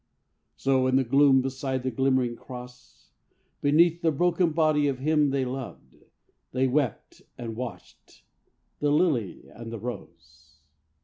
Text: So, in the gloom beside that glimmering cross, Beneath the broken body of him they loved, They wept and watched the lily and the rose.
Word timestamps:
So, 0.55 0.87
in 0.87 0.95
the 0.95 1.03
gloom 1.03 1.43
beside 1.43 1.83
that 1.83 1.95
glimmering 1.95 2.35
cross, 2.35 3.11
Beneath 3.61 4.01
the 4.01 4.11
broken 4.11 4.49
body 4.49 4.87
of 4.87 4.97
him 4.97 5.29
they 5.29 5.45
loved, 5.45 5.95
They 6.53 6.65
wept 6.65 7.21
and 7.37 7.55
watched 7.55 8.23
the 8.79 8.89
lily 8.91 9.43
and 9.53 9.71
the 9.71 9.77
rose. 9.77 10.55